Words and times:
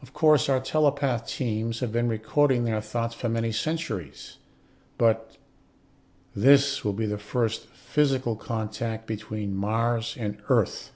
Of 0.00 0.14
course 0.14 0.48
our 0.48 0.58
telepath 0.58 1.26
teams 1.28 1.80
have 1.80 1.92
been 1.92 2.08
reading 2.08 2.64
their 2.64 2.80
thoughts 2.80 3.14
for 3.14 3.28
many 3.28 3.52
centuries, 3.52 4.38
but 4.96 5.36
this 6.34 6.82
will 6.82 6.94
be 6.94 7.04
the 7.04 7.18
first 7.18 7.66
physical 7.66 8.36
contact 8.36 9.06
between 9.06 9.54
Mars 9.54 10.16
and 10.18 10.40
Earth." 10.48 10.92